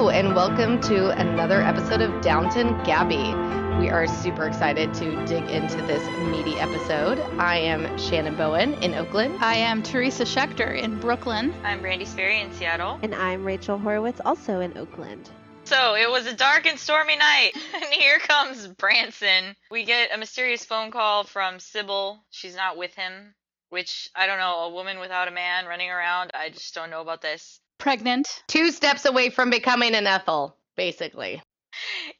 [0.00, 3.34] Hello, and welcome to another episode of Downton Gabby.
[3.78, 7.18] We are super excited to dig into this meaty episode.
[7.38, 9.36] I am Shannon Bowen in Oakland.
[9.44, 11.52] I am Teresa Schechter in Brooklyn.
[11.64, 12.98] I'm Brandy Sperry in Seattle.
[13.02, 15.28] And I'm Rachel Horowitz, also in Oakland.
[15.64, 19.54] So it was a dark and stormy night, and here comes Branson.
[19.70, 22.24] We get a mysterious phone call from Sybil.
[22.30, 23.34] She's not with him,
[23.68, 26.30] which I don't know, a woman without a man running around.
[26.32, 27.60] I just don't know about this.
[27.80, 28.42] Pregnant.
[28.46, 31.42] Two steps away from becoming an Ethel, basically.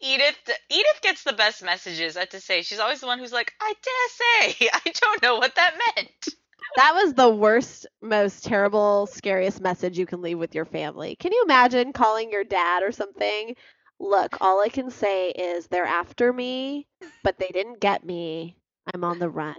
[0.00, 2.62] Edith Edith gets the best messages, I have to say.
[2.62, 6.28] She's always the one who's like, I dare say, I don't know what that meant.
[6.77, 11.16] That was the worst, most terrible, scariest message you can leave with your family.
[11.16, 13.56] Can you imagine calling your dad or something?
[13.98, 16.86] Look, all I can say is they're after me,
[17.24, 18.56] but they didn't get me.
[18.95, 19.56] I'm on the run.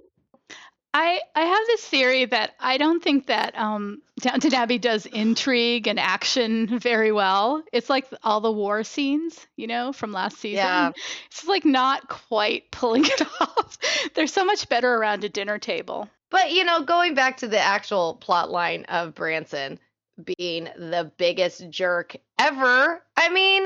[0.94, 5.88] I, I have this theory that I don't think that um, Downton Abbey does intrigue
[5.88, 7.64] and action very well.
[7.72, 10.58] It's like all the war scenes, you know, from last season.
[10.58, 10.92] Yeah.
[11.28, 13.78] It's like not quite pulling it off.
[14.16, 16.10] They're so much better around a dinner table.
[16.30, 19.80] But, you know, going back to the actual plot line of Branson
[20.38, 23.66] being the biggest jerk ever, I mean,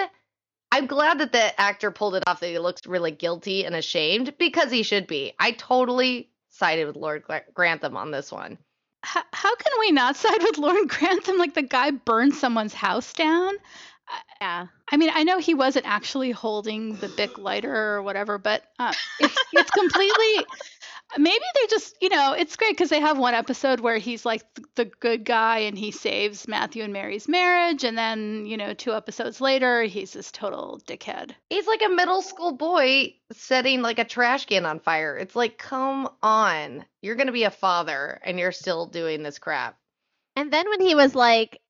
[0.71, 4.37] I'm glad that the actor pulled it off that he looks really guilty and ashamed
[4.37, 5.33] because he should be.
[5.39, 8.57] I totally sided with Lord Grantham on this one.
[9.03, 11.37] How, how can we not side with Lord Grantham?
[11.37, 13.53] Like the guy burned someone's house down.
[14.39, 14.67] Yeah.
[14.91, 18.93] I mean, I know he wasn't actually holding the Bic lighter or whatever, but uh,
[19.19, 20.45] it's it's completely.
[21.17, 24.43] Maybe they just, you know, it's great because they have one episode where he's like
[24.75, 28.93] the good guy and he saves Matthew and Mary's marriage, and then you know, two
[28.93, 31.31] episodes later, he's this total dickhead.
[31.49, 35.17] He's like a middle school boy setting like a trash can on fire.
[35.17, 39.77] It's like, come on, you're gonna be a father and you're still doing this crap.
[40.35, 41.61] And then when he was like,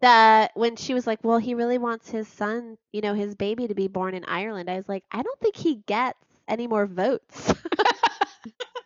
[0.00, 3.68] that when she was like, well, he really wants his son, you know, his baby
[3.68, 6.18] to be born in Ireland, I was like, I don't think he gets
[6.48, 7.52] any more votes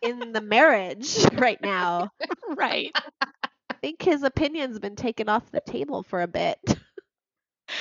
[0.02, 2.10] in the marriage right now.
[2.56, 2.90] right.
[3.20, 6.58] I think his opinion's been taken off the table for a bit.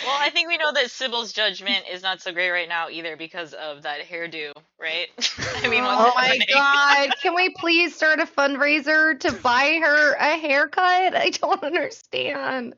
[0.06, 3.16] Well, I think we know that Sybil's judgment is not so great right now either
[3.16, 5.08] because of that hairdo, right?
[5.56, 6.48] I mean, what's oh my happening?
[6.54, 11.16] god, can we please start a fundraiser to buy her a haircut?
[11.16, 12.76] I don't understand.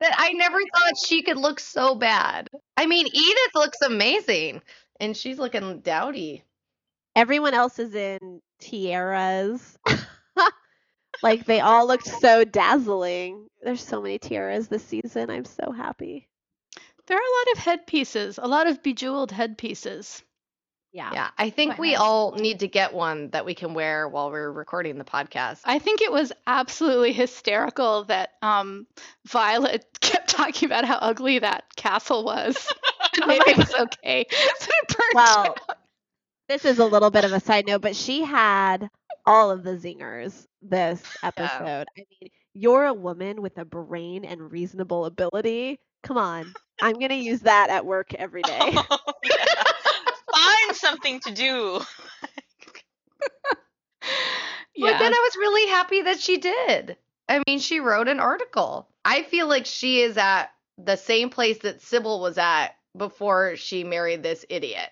[0.00, 2.48] That I never thought she could look so bad.
[2.76, 4.62] I mean, Edith looks amazing
[4.98, 6.42] and she's looking dowdy.
[7.14, 9.78] Everyone else is in tiaras.
[11.22, 13.48] like they all looked so dazzling.
[13.62, 15.30] There's so many tiaras this season.
[15.30, 16.28] I'm so happy.
[17.06, 20.22] There are a lot of headpieces, a lot of bejeweled headpieces.
[20.92, 21.10] Yeah.
[21.12, 22.00] Yeah, I think Quite we nice.
[22.00, 25.60] all need to get one that we can wear while we're recording the podcast.
[25.64, 28.86] I think it was absolutely hysterical that um,
[29.26, 32.68] Violet kept talking about how ugly that castle was.
[33.16, 34.26] and maybe it was okay.
[34.30, 35.71] So it burned Well, down.
[36.52, 38.90] This is a little bit of a side note, but she had
[39.24, 41.86] all of the zingers this episode.
[41.96, 45.80] I mean, you're a woman with a brain and reasonable ability.
[46.02, 46.52] Come on.
[46.82, 48.58] I'm going to use that at work every day.
[48.60, 49.62] Oh, yeah.
[50.30, 51.80] Find something to do.
[54.74, 56.96] But then I was really happy that she did.
[57.28, 58.88] I mean, she wrote an article.
[59.04, 60.46] I feel like she is at
[60.76, 64.90] the same place that Sybil was at before she married this idiot.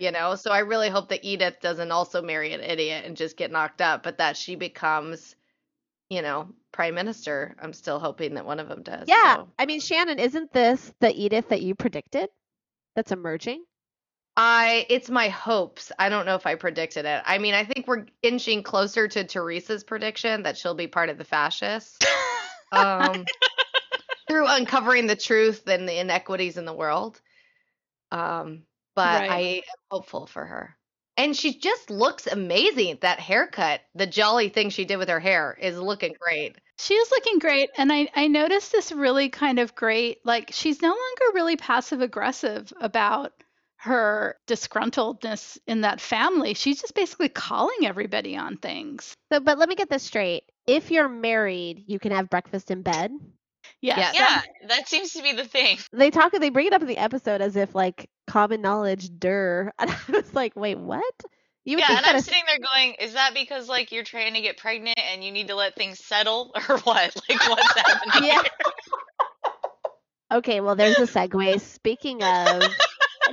[0.00, 3.36] You know, so I really hope that Edith doesn't also marry an idiot and just
[3.36, 5.36] get knocked up, but that she becomes,
[6.10, 7.54] you know, prime minister.
[7.60, 9.04] I'm still hoping that one of them does.
[9.06, 9.36] yeah.
[9.36, 9.48] so.
[9.58, 12.28] I mean, Shannon, isn't this the Edith that you predicted
[12.96, 13.64] that's emerging?
[14.36, 15.92] I it's my hopes.
[15.98, 17.22] I don't know if I predicted it.
[17.24, 21.18] I mean, I think we're inching closer to Teresa's prediction that she'll be part of
[21.18, 21.98] the fascists.
[22.72, 23.24] Um
[24.28, 27.20] through uncovering the truth and the inequities in the world.
[28.10, 28.62] Um
[28.94, 29.30] but Right.
[29.30, 30.76] I am hopeful for her.
[31.16, 32.98] And she just looks amazing.
[33.02, 36.56] That haircut, the jolly thing she did with her hair is looking great.
[36.78, 40.18] She is looking great, and I, I noticed this really kind of great.
[40.24, 43.32] Like she's no longer really passive aggressive about
[43.76, 46.54] her disgruntledness in that family.
[46.54, 49.14] She's just basically calling everybody on things.
[49.30, 50.44] So, but let me get this straight.
[50.66, 53.12] If you're married, you can have breakfast in bed.
[53.80, 54.14] Yes.
[54.14, 54.14] Yes.
[54.18, 55.78] Yeah, that seems to be the thing.
[55.92, 59.72] They talk, they bring it up in the episode as if like common knowledge, dur.
[59.78, 61.14] And I was like, wait, what?
[61.64, 64.58] You Yeah, and I'm sitting there going, is that because like you're trying to get
[64.58, 67.14] pregnant and you need to let things settle or what?
[67.28, 68.28] Like what's happening?
[68.28, 68.42] Yeah.
[68.42, 68.50] here?
[70.32, 71.60] Okay, well, there's a segue.
[71.60, 72.62] Speaking of,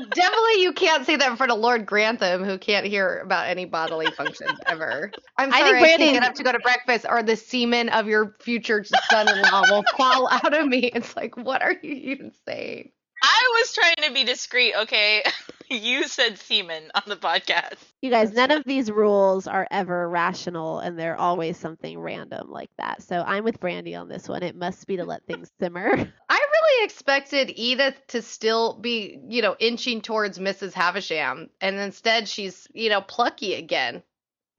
[0.10, 3.66] Definitely you can't say that in front of Lord Grantham, who can't hear about any
[3.66, 5.12] bodily functions ever.
[5.38, 7.90] I'm I sorry, think I, can't get up to go to breakfast, or the semen
[7.90, 10.86] of your future son-in-law will fall out of me.
[10.86, 12.92] It's like, what are you even saying?
[13.24, 15.24] I was trying to be discreet, okay?
[15.70, 17.78] you said semen on the podcast.
[18.02, 22.72] You guys, none of these rules are ever rational and they're always something random like
[22.78, 23.04] that.
[23.04, 24.42] So I'm with Brandy on this one.
[24.42, 25.92] It must be to let things simmer.
[26.30, 30.74] I really expected Edith to still be, you know, inching towards Mrs.
[30.74, 34.04] Havisham, and instead she's, you know, plucky again.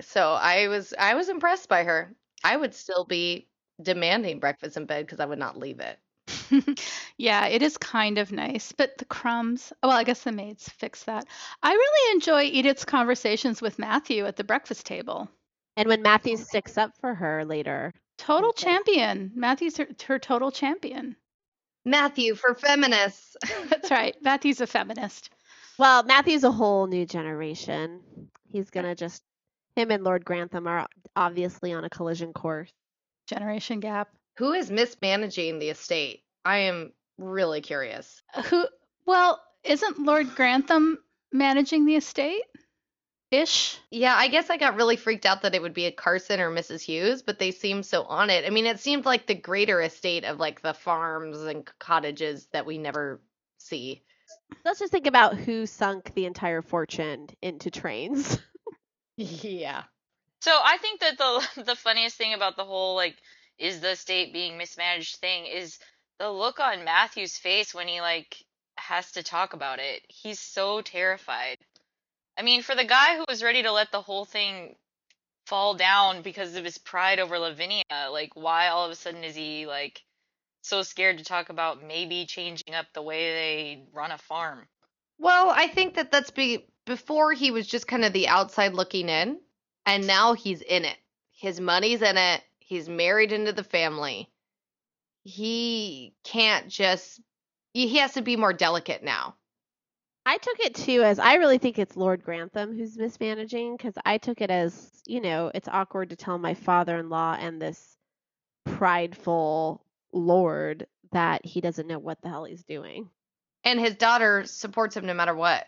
[0.00, 2.14] So I was I was impressed by her.
[2.44, 3.48] I would still be
[3.80, 5.98] demanding breakfast in bed because I would not leave it.
[7.16, 9.72] yeah, it is kind of nice, but the crumbs.
[9.82, 11.26] Well, I guess the maids fix that.
[11.62, 15.28] I really enjoy Edith's conversations with Matthew at the breakfast table.
[15.76, 17.94] And when Matthew sticks up for her later.
[18.18, 18.64] Total okay.
[18.64, 19.32] champion.
[19.34, 21.16] Matthew's her, her total champion.
[21.84, 23.36] Matthew for feminists.
[23.68, 24.16] That's right.
[24.22, 25.30] Matthew's a feminist.
[25.78, 28.00] Well, Matthew's a whole new generation.
[28.50, 29.22] He's going to just,
[29.76, 30.86] him and Lord Grantham are
[31.16, 32.70] obviously on a collision course.
[33.26, 34.08] Generation gap.
[34.38, 36.22] Who is mismanaging the estate?
[36.44, 38.22] I am really curious.
[38.46, 38.66] Who?
[39.06, 40.98] Well, isn't Lord Grantham
[41.32, 42.42] managing the estate?
[43.32, 43.78] Ish.
[43.90, 46.50] Yeah, I guess I got really freaked out that it would be a Carson or
[46.50, 46.82] Mrs.
[46.82, 48.44] Hughes, but they seem so on it.
[48.44, 52.66] I mean, it seemed like the greater estate of like the farms and cottages that
[52.66, 53.22] we never
[53.56, 54.02] see.
[54.66, 58.38] Let's just think about who sunk the entire fortune into trains.
[59.16, 59.84] yeah.
[60.42, 63.16] So I think that the the funniest thing about the whole like
[63.58, 65.78] is the estate being mismanaged thing is
[66.18, 68.36] the look on Matthew's face when he like
[68.76, 70.02] has to talk about it.
[70.08, 71.56] He's so terrified.
[72.36, 74.76] I mean, for the guy who was ready to let the whole thing
[75.46, 79.34] fall down because of his pride over Lavinia, like why all of a sudden is
[79.34, 80.02] he like
[80.62, 84.66] so scared to talk about maybe changing up the way they run a farm?
[85.18, 89.08] Well, I think that that's be before he was just kind of the outside looking
[89.08, 89.38] in,
[89.86, 90.96] and now he's in it.
[91.32, 92.42] His money's in it.
[92.58, 94.28] He's married into the family
[95.24, 97.20] he can't just
[97.72, 99.34] he has to be more delicate now.
[100.24, 104.18] I took it too as I really think it's Lord Grantham who's mismanaging because I
[104.18, 107.96] took it as, you know, it's awkward to tell my father in law and this
[108.64, 113.08] prideful lord that he doesn't know what the hell he's doing.
[113.64, 115.66] And his daughter supports him no matter what.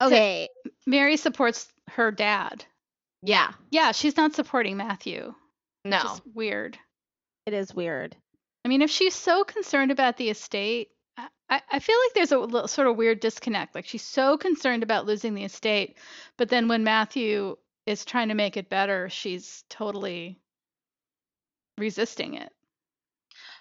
[0.00, 0.48] Okay.
[0.64, 2.64] So Mary supports her dad.
[3.22, 3.52] Yeah.
[3.70, 5.34] Yeah, she's not supporting Matthew.
[5.84, 6.16] No.
[6.34, 6.78] weird.
[7.46, 8.16] It is weird.
[8.64, 12.38] I mean, if she's so concerned about the estate, I, I feel like there's a
[12.38, 13.74] little, sort of weird disconnect.
[13.74, 15.98] Like she's so concerned about losing the estate,
[16.36, 17.56] but then when Matthew
[17.86, 20.40] is trying to make it better, she's totally
[21.78, 22.52] resisting it.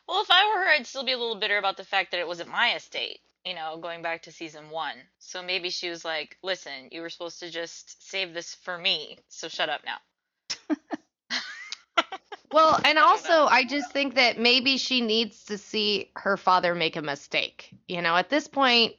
[0.08, 2.20] Well, if I were her, I'd still be a little bitter about the fact that
[2.20, 4.96] it wasn't my estate, you know, going back to season one.
[5.20, 9.20] So maybe she was like, listen, you were supposed to just save this for me,
[9.28, 10.76] so shut up now.
[12.54, 16.96] Well, and also, I just think that maybe she needs to see her father make
[16.96, 17.74] a mistake.
[17.88, 18.96] You know, at this point,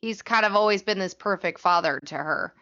[0.00, 2.54] he's kind of always been this perfect father to her.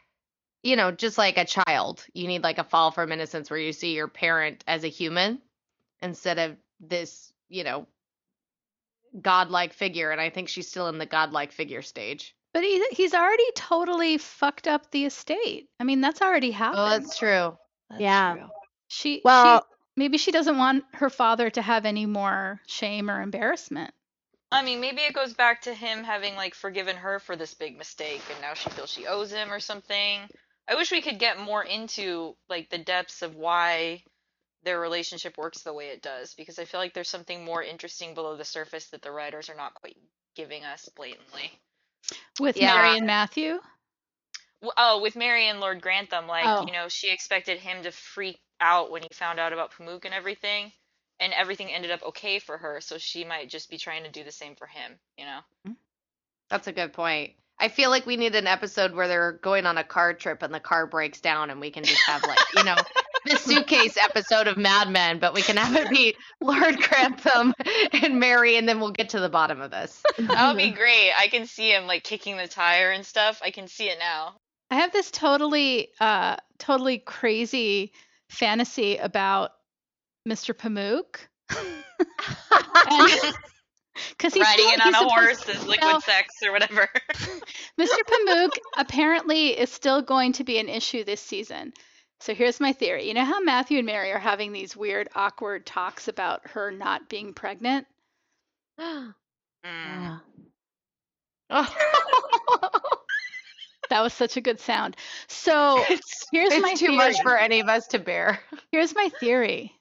[0.62, 3.72] You know, just like a child, you need like a fall from innocence where you
[3.72, 5.40] see your parent as a human
[6.02, 7.86] instead of this, you know,
[9.20, 10.10] godlike figure.
[10.10, 12.34] And I think she's still in the godlike figure stage.
[12.52, 15.68] But he, he's already totally fucked up the estate.
[15.78, 16.80] I mean, that's already happened.
[16.80, 17.56] Oh, that's true.
[17.90, 18.34] That's yeah.
[18.34, 18.48] True.
[18.88, 23.22] She well, she, maybe she doesn't want her father to have any more shame or
[23.22, 23.92] embarrassment.
[24.52, 27.76] I mean, maybe it goes back to him having like forgiven her for this big
[27.76, 30.20] mistake and now she feels she owes him or something.
[30.68, 34.02] I wish we could get more into like the depths of why
[34.62, 38.14] their relationship works the way it does because I feel like there's something more interesting
[38.14, 39.96] below the surface that the writers are not quite
[40.34, 41.50] giving us blatantly.
[42.38, 42.74] With yeah.
[42.74, 43.58] Mary and Matthew?
[44.76, 46.66] Oh, with Mary and Lord Grantham, like, oh.
[46.66, 50.14] you know, she expected him to freak out when he found out about Pamuk and
[50.14, 50.72] everything,
[51.20, 54.24] and everything ended up okay for her, so she might just be trying to do
[54.24, 55.40] the same for him, you know?
[55.64, 55.72] Hmm.
[56.50, 57.32] That's a good point.
[57.58, 60.52] I feel like we need an episode where they're going on a car trip and
[60.52, 62.76] the car breaks down and we can just have like, you know,
[63.24, 67.54] the suitcase episode of Mad Men, but we can have it be Lord Grantham
[67.92, 70.02] and Mary and then we'll get to the bottom of this.
[70.18, 71.12] That would be great.
[71.18, 73.40] I can see him like kicking the tire and stuff.
[73.42, 74.34] I can see it now.
[74.70, 77.92] I have this totally uh totally crazy
[78.28, 79.52] fantasy about
[80.28, 80.54] Mr.
[80.54, 81.28] Pamuk.
[84.10, 86.88] Because he's riding still, in on a horse is liquid no, sex or whatever.
[87.80, 87.98] Mr.
[88.06, 91.72] Pamuk apparently is still going to be an issue this season.
[92.20, 93.08] So here's my theory.
[93.08, 97.08] You know how Matthew and Mary are having these weird, awkward talks about her not
[97.08, 97.86] being pregnant?
[98.80, 100.20] mm.
[103.90, 104.96] That was such a good sound.
[105.28, 106.96] So it's, here's it's my too theory.
[106.96, 108.40] much for any of us to bear.
[108.72, 109.72] Here's my theory.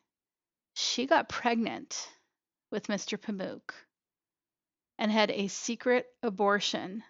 [0.75, 2.07] She got pregnant
[2.71, 3.17] with Mr.
[3.17, 3.71] Pamuk.
[4.97, 7.03] and had a secret abortion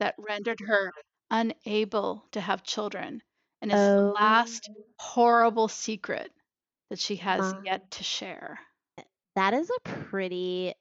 [0.00, 0.92] that rendered her
[1.30, 3.22] unable to have children.
[3.62, 4.12] And it's the Oh.
[4.16, 4.68] last
[4.98, 6.32] horrible secret
[6.88, 8.58] that she has yet to share.
[9.36, 10.74] That is a pretty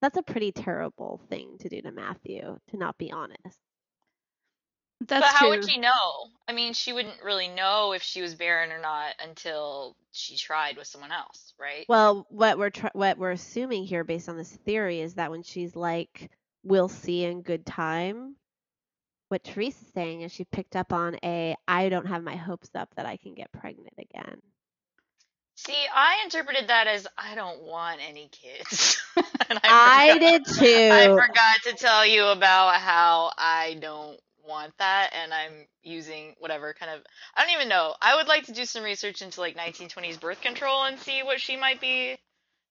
[0.00, 3.58] that's a pretty terrible thing to do to Matthew, to not be honest.
[5.00, 5.50] That's but how true.
[5.50, 5.90] would she know?
[6.48, 10.76] I mean, she wouldn't really know if she was barren or not until she tried
[10.76, 11.84] with someone else, right?
[11.88, 15.42] Well, what we're tr- what we're assuming here based on this theory is that when
[15.42, 16.30] she's like
[16.62, 18.36] we'll see in good time,
[19.28, 22.94] what Teresa's saying is she picked up on a I don't have my hopes up
[22.96, 24.40] that I can get pregnant again.
[25.56, 29.00] See, I interpreted that as I don't want any kids.
[29.50, 30.90] And I forgot- did too.
[30.92, 36.74] I forgot to tell you about how I don't want that, and I'm using whatever
[36.78, 37.00] kind of.
[37.36, 37.94] I don't even know.
[38.00, 41.40] I would like to do some research into like 1920s birth control and see what
[41.40, 42.16] she might be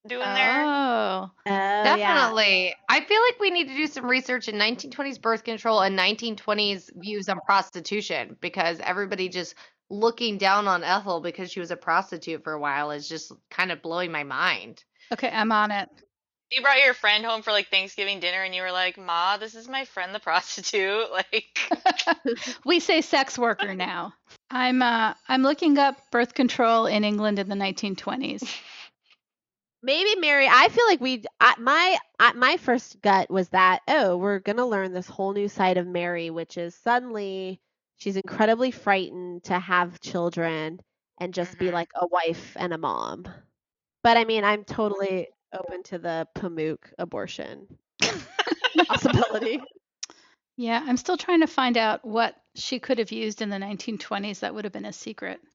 [0.07, 0.63] doing there.
[0.65, 0.93] Oh.
[1.03, 1.95] Oh, yeah.
[1.95, 2.75] Definitely.
[2.89, 6.89] I feel like we need to do some research in 1920s birth control and 1920s
[6.95, 9.55] views on prostitution because everybody just
[9.89, 13.71] looking down on Ethel because she was a prostitute for a while is just kind
[13.71, 14.83] of blowing my mind.
[15.11, 15.89] Okay, I'm on it.
[16.51, 19.55] You brought your friend home for like Thanksgiving dinner, and you were like, "Ma, this
[19.55, 21.59] is my friend, the prostitute." Like,
[22.65, 24.13] we say sex worker now.
[24.49, 28.43] I'm uh I'm looking up birth control in England in the 1920s.
[29.81, 30.47] Maybe Mary.
[30.49, 31.23] I feel like we.
[31.41, 35.49] I, my I, my first gut was that oh, we're gonna learn this whole new
[35.49, 37.59] side of Mary, which is suddenly
[37.97, 40.79] she's incredibly frightened to have children
[41.19, 41.73] and just be Mhm.
[41.73, 43.25] like a wife and a mom.
[44.03, 47.67] But I mean, I'm totally open to the Pamuk abortion
[48.87, 49.61] possibility.
[50.57, 54.41] Yeah, I'm still trying to find out what she could have used in the 1920s
[54.41, 55.39] that would have been a secret.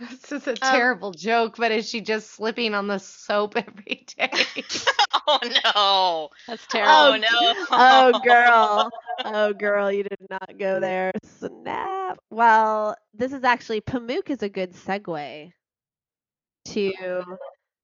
[0.00, 4.06] This is a um, terrible joke, but is she just slipping on the soap every
[4.16, 4.28] day?
[5.28, 6.92] oh no, That's oh, terrible.
[6.92, 8.90] oh no, oh girl
[9.24, 10.80] oh girl you did not go mm.
[10.80, 15.52] there snap well this is actually pamuk is a good segue
[16.66, 16.92] to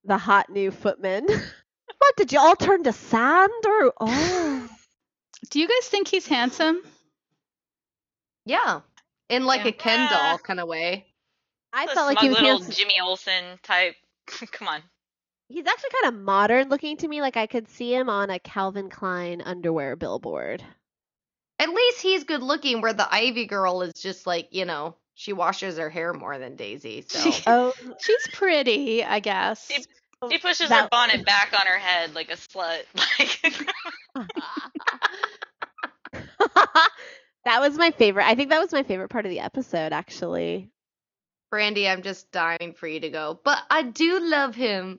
[0.04, 1.26] the hot new footman
[1.99, 4.68] what did you all turn to sand or oh
[5.50, 6.80] Do you guys think he's handsome?
[8.46, 8.80] yeah.
[9.28, 9.68] In like Yeah.
[9.68, 11.06] a Ken doll kind of way.
[11.73, 12.73] i A felt like he smug was little handsome.
[12.75, 13.94] Jimmy Olsen type.
[14.52, 14.82] Come on.
[15.49, 18.38] he's actually kind of modern looking to me like i could see him on a
[18.38, 20.64] calvin klein underwear billboard
[21.58, 25.33] At least he's good looking, where the Ivy girl is just like, you know, she
[25.33, 27.04] washes her hair more than Daisy.
[27.09, 29.68] So oh She's pretty, I guess.
[29.71, 29.85] She-
[30.30, 32.83] She pushes that- her bonnet back on her head like a slut.
[34.16, 34.30] Like,
[37.44, 40.71] that was my favorite i think that was my favorite part of the episode actually
[41.50, 43.38] Brandy, I'm just dying for you to go.
[43.44, 44.97] But I do love him.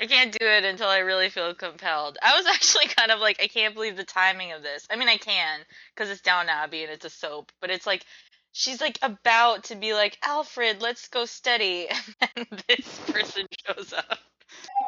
[0.00, 2.18] I can't do it until I really feel compelled.
[2.22, 4.86] I was actually kind of like, I can't believe the timing of this.
[4.90, 5.60] I mean, I can
[5.94, 8.04] because it's Downton Abbey and it's a soap, but it's like
[8.52, 11.88] she's like about to be like, Alfred, let's go study,
[12.20, 14.18] and then this person shows up.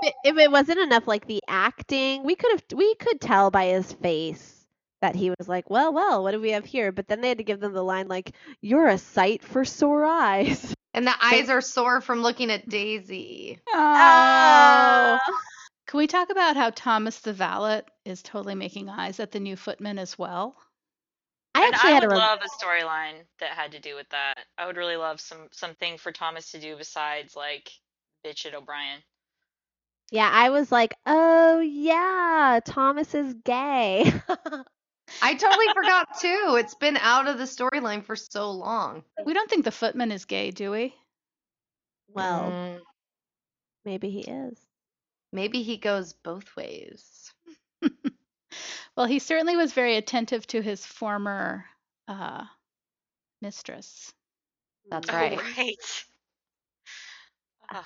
[0.02, 3.66] if if it wasn't enough like the acting we could have we could tell by
[3.66, 4.59] his face
[5.00, 7.38] that he was like well well what do we have here but then they had
[7.38, 11.48] to give them the line like you're a sight for sore eyes And the eyes
[11.50, 13.60] are sore from looking at Daisy.
[13.72, 15.18] Oh.
[15.24, 15.32] oh.
[15.86, 19.54] Can we talk about how Thomas the valet is totally making eyes at the new
[19.54, 20.56] footman as well?
[21.54, 23.94] i And actually I had a would rem- love a storyline that had to do
[23.94, 24.34] with that.
[24.58, 27.70] I would really love some something for Thomas to do besides like
[28.26, 29.00] bitch at O'Brien.
[30.10, 34.12] yeah i was like oh yeah thomas is gay
[35.22, 36.56] I totally forgot too.
[36.58, 39.04] It's been out of the storyline for so long.
[39.24, 40.94] We don't think the footman is gay, do we?
[42.12, 42.80] well Mm,
[43.84, 44.58] maybe he is
[45.32, 47.32] maybe he goes both ways.
[48.96, 51.64] Well, he certainly was very attentive to his former
[52.08, 52.44] uh,
[53.40, 54.12] mistress.
[54.90, 55.38] That's Oh, right.
[55.56, 56.04] right.
[57.72, 57.84] A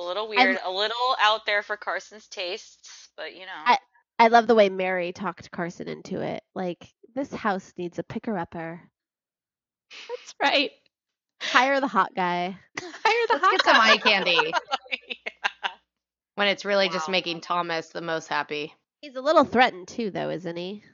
[0.00, 3.52] little weird, a little out there for Carson's tastes, but you know.
[3.66, 3.78] I-
[4.20, 6.86] i love the way mary talked carson into it like
[7.16, 8.80] this house needs a picker upper
[10.08, 10.70] That's right.
[11.42, 13.90] hire the hot guy Hire the Let's hot get some guy.
[13.92, 14.38] eye candy
[15.08, 15.70] yeah.
[16.36, 18.72] when it's really just making Thomas the most happy.
[19.00, 20.84] he's a little threatened too though isn't he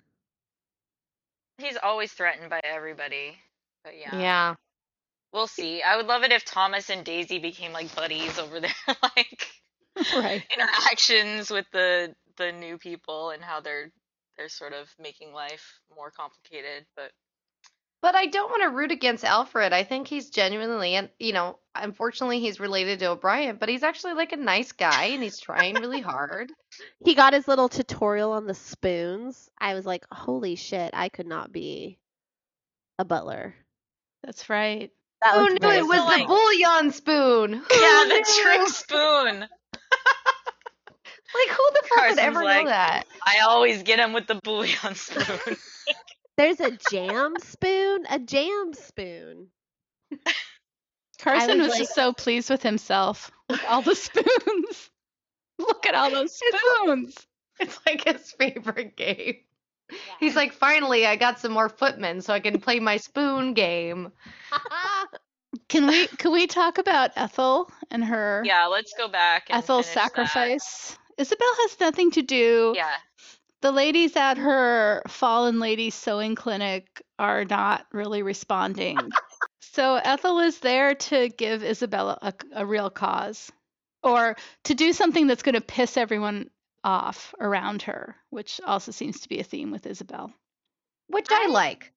[1.59, 3.35] He's always threatened by everybody.
[3.83, 4.19] But yeah.
[4.21, 4.55] Yeah.
[5.33, 5.81] We'll see.
[5.83, 8.71] I would love it if Thomas and Daisy became like buddies over there,
[9.03, 9.49] like
[10.15, 10.45] Right.
[10.55, 13.91] interactions with the the new people and how they're
[14.37, 16.85] they're sort of making life more complicated.
[16.97, 17.11] But
[18.03, 19.73] But I don't want to root against Alfred.
[19.73, 24.13] I think he's genuinely, and you know, unfortunately, he's related to O'Brien, but he's actually
[24.15, 26.53] like a nice guy, and he's trying really hard.
[27.05, 29.49] He got his little tutorial on the spoons.
[29.59, 31.99] I was like, holy shit, I could not be
[32.99, 33.55] a butler.
[34.23, 34.91] That's right.
[35.23, 37.53] That oh looked no, very it was So, the like- bouillon spoon.
[37.55, 39.49] Yeah, the trick spoon.
[41.47, 43.05] Like who the fuck Carson's would ever like- know that?
[43.25, 45.57] I always get him with the bouillon spoon.
[46.37, 49.49] There's a jam spoon, a jam spoon.
[51.19, 53.31] Carson was was, like- just so pleased with himself.
[53.49, 54.91] With all the spoons.
[55.59, 57.15] Look at all those spoons.
[57.61, 59.37] It's like his favorite game.
[60.19, 64.11] He's like, finally, I got some more footmen, so I can play my spoon game.
[65.69, 69.47] Can we can we talk about Ethel and her yeah, let's go back.
[69.49, 70.99] And Ethel's finish that.
[71.19, 72.75] Isabel has nothing to do.
[72.77, 72.95] Yeah,
[73.63, 78.99] The ladies at her fallen ladies sewing clinic are not really responding.
[79.61, 83.51] so Ethel is there to give Isabella a, a real cause
[84.03, 86.51] or to do something that's going to piss everyone
[86.85, 90.33] off around her, which also seems to be a theme with Isabel.
[91.09, 91.93] Which I like.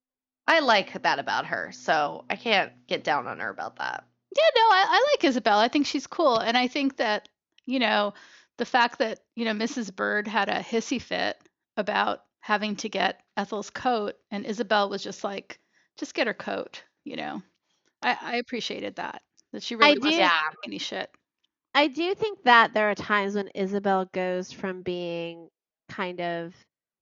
[0.46, 4.04] I like that about her, so I can't get down on her about that.
[4.36, 5.58] Yeah, no, I, I like Isabel.
[5.58, 6.38] I think she's cool.
[6.38, 7.28] And I think that,
[7.66, 8.14] you know,
[8.60, 9.96] the fact that, you know, Mrs.
[9.96, 11.38] Bird had a hissy fit
[11.78, 15.58] about having to get Ethel's coat and Isabel was just like,
[15.98, 17.40] just get her coat, you know.
[18.02, 19.22] I, I appreciated that.
[19.54, 20.40] That she really do- wasn't Yeah.
[20.66, 21.10] any shit.
[21.74, 25.48] I do think that there are times when Isabel goes from being
[25.88, 26.54] kind of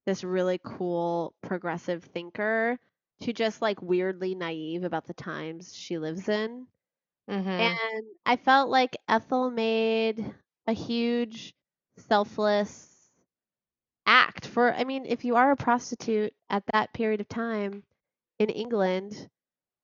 [0.07, 2.79] this really cool progressive thinker
[3.23, 6.69] to just like weirdly naive about the times she lives in.
[7.29, 7.49] Mm-hmm.
[7.49, 10.25] And I felt like Ethel made
[10.69, 11.55] a huge
[12.09, 12.87] selfless
[14.07, 17.83] act for I mean, if you are a prostitute at that period of time
[18.39, 19.29] in England,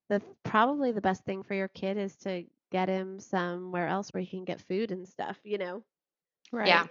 [0.09, 4.23] the probably the best thing for your kid is to get him somewhere else where
[4.23, 5.83] he can get food and stuff, you know.
[6.53, 6.69] Right.
[6.69, 6.87] Yeah.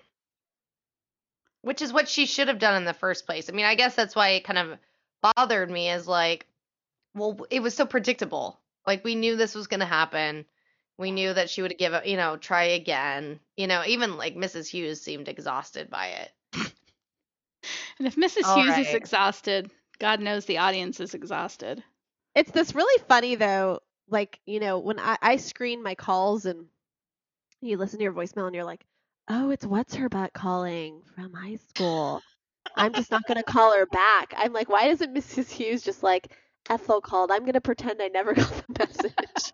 [1.61, 3.49] Which is what she should have done in the first place.
[3.49, 4.77] I mean, I guess that's why it kind of
[5.21, 6.47] bothered me is like,
[7.13, 8.59] well, it was so predictable.
[8.87, 10.45] Like we knew this was going to happen.
[11.03, 13.41] We knew that she would give it, you know, try again.
[13.57, 14.67] You know, even like Mrs.
[14.67, 16.31] Hughes seemed exhausted by it.
[17.99, 18.45] And if Mrs.
[18.45, 21.83] All Hughes is exhausted, God knows the audience is exhausted.
[22.35, 26.67] It's this really funny though, like, you know, when I, I screen my calls and
[27.59, 28.85] you listen to your voicemail and you're like,
[29.27, 32.21] Oh, it's what's her butt calling from high school.
[32.77, 34.33] I'm just not gonna call her back.
[34.37, 35.49] I'm like, why doesn't Mrs.
[35.51, 36.31] Hughes just like
[36.69, 37.29] Ethel called?
[37.29, 39.53] I'm gonna pretend I never got the message.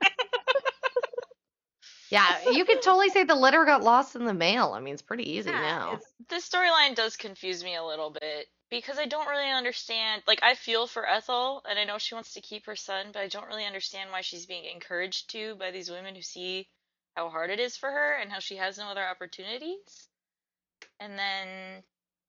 [2.10, 4.74] Yeah, you could totally say the letter got lost in the mail.
[4.74, 5.94] I mean, it's pretty easy Yeah, now.
[5.94, 10.24] it's- the storyline does confuse me a little bit because I don't really understand.
[10.28, 13.22] Like, I feel for Ethel, and I know she wants to keep her son, but
[13.22, 16.68] I don't really understand why she's being encouraged to by these women who see
[17.16, 20.08] how hard it is for her and how she has no other opportunities.
[21.00, 21.84] And then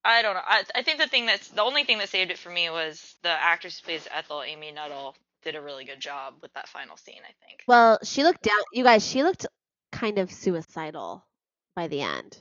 [0.04, 0.42] I don't know.
[0.44, 3.14] I I think the thing that's the only thing that saved it for me was
[3.22, 6.96] the actress who plays Ethel, Amy Nuttall, did a really good job with that final
[6.96, 7.20] scene.
[7.22, 7.62] I think.
[7.66, 9.46] well, she looked down you guys, she looked
[10.00, 11.24] kind of suicidal
[11.76, 12.38] by the end.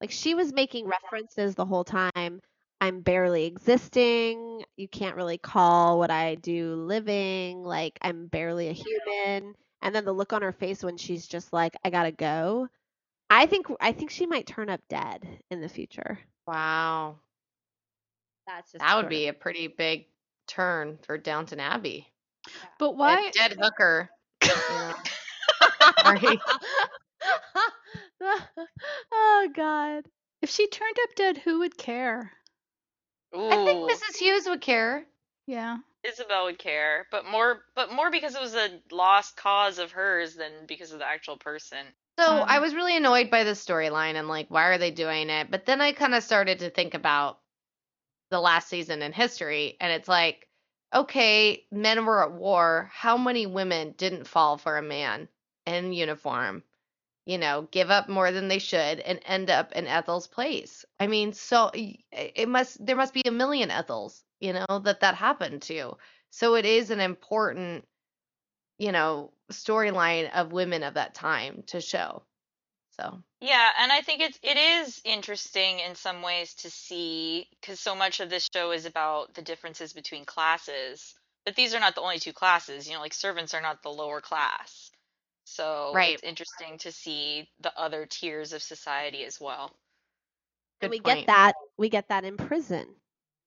[0.00, 2.40] Like she was making references the whole time.
[2.80, 4.62] I'm barely existing.
[4.76, 7.62] You can't really call what I do living.
[7.62, 9.54] Like I'm barely a human.
[9.82, 12.68] And then the look on her face when she's just like, I gotta go.
[13.28, 16.18] I think I think she might turn up dead in the future.
[16.46, 17.16] Wow.
[18.46, 20.06] That's just That would sort of- be a pretty big
[20.46, 22.06] turn for Downton Abbey.
[22.78, 24.08] But A why dead hooker.
[24.42, 24.94] you know.
[26.02, 26.40] Sorry.
[28.22, 30.04] Oh God.
[30.42, 32.32] if she turned up dead, who would care?
[33.34, 33.88] I think Ooh.
[33.94, 34.16] Mrs.
[34.18, 35.06] Hughes would care.
[35.46, 35.78] Yeah.
[36.02, 40.34] Isabel would care, but more but more because it was a lost cause of hers
[40.34, 41.86] than because of the actual person.
[42.18, 45.30] So Um, I was really annoyed by the storyline and like, why are they doing
[45.30, 45.50] it?
[45.50, 47.40] But then I kind of started to think about
[48.30, 50.48] the last season in history, and it's like,
[50.94, 52.90] okay, men were at war.
[52.92, 55.28] How many women didn't fall for a man
[55.66, 56.62] in uniform?
[57.26, 60.84] You know, give up more than they should and end up in Ethel's place.
[60.98, 65.14] I mean, so it must there must be a million Ethels, you know, that that
[65.14, 65.96] happened to.
[66.30, 67.84] So it is an important
[68.80, 72.22] you know, storyline of women of that time to show.
[72.98, 77.78] So, Yeah, and I think it's it is interesting in some ways to see because
[77.78, 81.14] so much of this show is about the differences between classes.
[81.44, 82.88] But these are not the only two classes.
[82.88, 84.90] You know, like servants are not the lower class.
[85.50, 86.14] So Right.
[86.14, 89.70] it's interesting to see the other tiers of society as well.
[90.80, 91.26] good and we point.
[91.26, 92.86] get that we get that in prison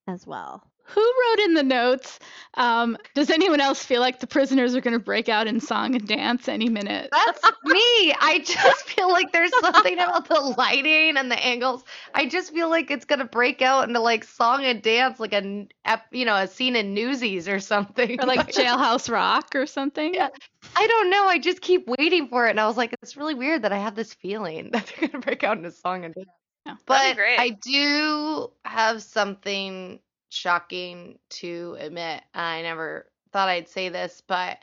[0.08, 0.64] as well.
[0.86, 2.20] who wrote in the notes?
[2.56, 5.96] Um, does anyone else feel like the prisoners are going to break out in song
[5.96, 7.10] and dance any minute?
[7.12, 8.14] That's me.
[8.20, 11.84] I just feel like there's something about the lighting and the angles.
[12.14, 15.68] I just feel like it's gonna break out into like song and dance, like a
[16.12, 20.14] you know a scene in Newsies or something, or like Jailhouse Rock or something.
[20.14, 20.30] Yeah.
[20.76, 21.26] I don't know.
[21.26, 23.78] I just keep waiting for it, and I was like, it's really weird that I
[23.78, 26.28] have this feeling that they're gonna break out into song and dance.
[26.66, 26.76] Yeah.
[26.86, 32.24] But I do have something shocking to admit.
[32.34, 34.60] I never thought I'd say this, but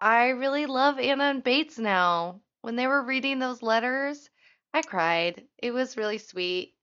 [0.00, 2.40] I really love Anna and Bates now.
[2.62, 4.30] When they were reading those letters,
[4.72, 5.44] I cried.
[5.58, 6.74] It was really sweet.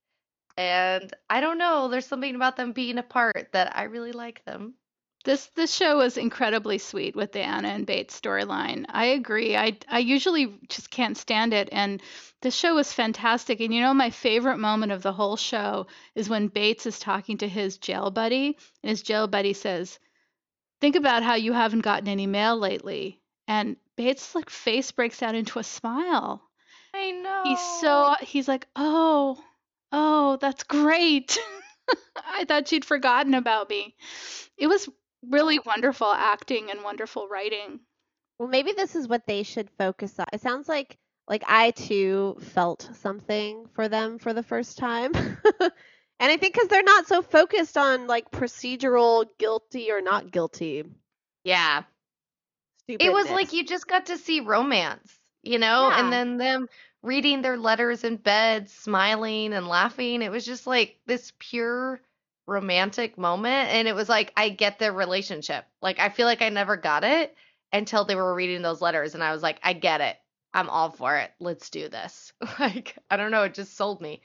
[0.58, 4.74] And I don't know, there's something about them being apart that I really like them.
[5.28, 8.86] This this show was incredibly sweet with the Anna and Bates storyline.
[8.88, 9.58] I agree.
[9.58, 12.02] I I usually just can't stand it and
[12.40, 13.60] this show was fantastic.
[13.60, 17.40] And you know my favorite moment of the whole show is when Bates is talking
[17.40, 20.00] to his jail buddy and his jail buddy says,
[20.80, 25.36] "Think about how you haven't gotten any mail lately." And Bates like face breaks out
[25.36, 26.42] into a smile.
[26.94, 27.42] I know.
[27.44, 29.44] He's so he's like, "Oh,
[29.92, 31.38] oh, that's great."
[32.26, 33.94] I thought she'd forgotten about me.
[34.58, 34.88] It was
[35.24, 37.80] really wonderful acting and wonderful writing.
[38.40, 40.26] Well, maybe this is what they should focus on.
[40.34, 45.12] It sounds like like I too felt something for them for the first time.
[45.60, 50.84] and I think cuz they're not so focused on like procedural guilty or not guilty.
[51.44, 51.84] Yeah.
[52.84, 53.08] Stupidness.
[53.08, 56.00] It was like you just got to see romance, you know, Yeah.
[56.00, 56.68] and then them
[57.04, 60.22] reading their letters in bed, smiling and laughing.
[60.22, 62.00] It was just like this pure
[62.48, 65.66] romantic moment and it was like I get their relationship.
[65.82, 67.36] Like I feel like I never got it
[67.74, 70.16] until they were reading those letters and I was like I get it.
[70.54, 71.32] I'm all for it.
[71.40, 72.34] Let's do this.
[72.60, 74.22] Like I don't know, it just sold me.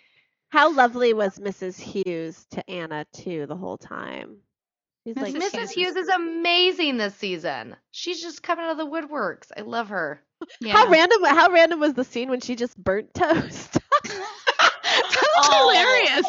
[0.51, 1.79] How lovely was Mrs.
[1.81, 4.37] Hughes to Anna too the whole time?
[5.07, 5.51] She's like Mrs.
[5.51, 5.71] Mrs.
[5.73, 7.75] Hughes is amazing this season.
[7.91, 9.51] She's just coming out of the woodworks.
[9.57, 10.23] I love her.
[10.61, 10.73] Yeah.
[10.73, 13.73] How random how random was the scene when she just burnt toast?
[14.05, 14.13] that
[15.37, 15.71] was Oh.
[15.71, 16.27] hilarious.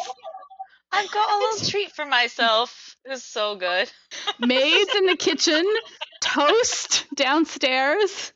[0.94, 2.96] I've got a little treat for myself.
[3.04, 3.90] It was so good.
[4.38, 5.64] Maids in the kitchen,
[6.20, 8.32] toast downstairs.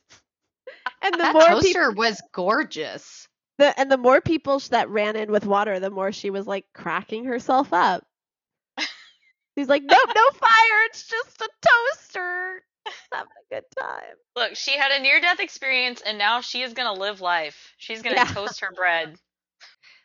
[1.01, 3.27] and the That more people toaster was gorgeous.
[3.57, 6.65] the and the more people that ran in with water, the more she was like
[6.73, 8.05] cracking herself up.
[9.57, 10.85] She's like, "Nope, no fire.
[10.85, 12.63] It's just a toaster.
[12.87, 16.61] Just having a good time." Look, she had a near death experience and now she
[16.61, 17.73] is going to live life.
[17.77, 18.33] She's going to Yeah.
[18.33, 19.17] toast her bread.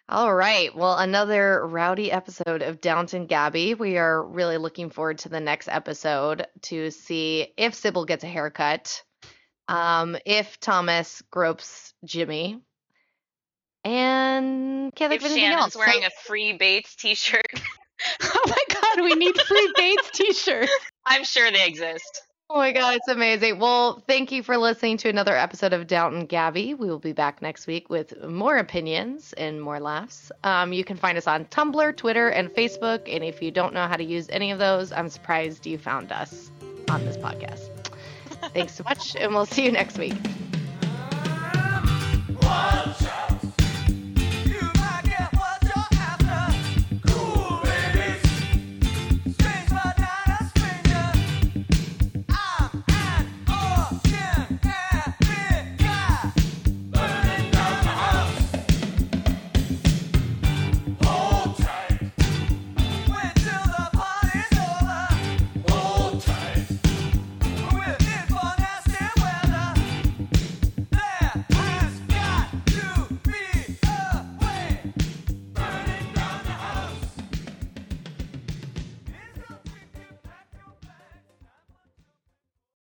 [0.08, 0.74] All right.
[0.76, 3.74] Well, another rowdy episode of Downton Gabby.
[3.74, 8.26] We are really looking forward to the next episode to see if Sybil gets a
[8.26, 9.02] haircut,
[9.66, 12.60] um, if Thomas gropes Jimmy,
[13.82, 15.76] and can't think If of anything Shannon's else.
[15.76, 17.42] wearing So- a free Bates t shirt,
[18.22, 20.70] Oh my god, we need free Bates t-shirts.
[21.06, 22.22] I'm sure they exist.
[22.54, 23.58] Oh my god, it's amazing.
[23.58, 26.74] Well, thank you for listening to another episode of Downton Gabby.
[26.74, 30.30] We will be back next week with more opinions and more laughs.
[30.44, 33.12] Um, you can find us on Tumblr, Twitter, and Facebook.
[33.12, 36.12] And if you don't know how to use any of those, I'm surprised you found
[36.12, 36.52] us
[36.90, 37.70] on this podcast.
[38.52, 40.14] Thanks so much, and we'll see you next week.